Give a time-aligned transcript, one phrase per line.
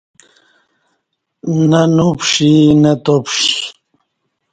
[1.69, 3.49] نہ نو پݜی نہ تاپݜی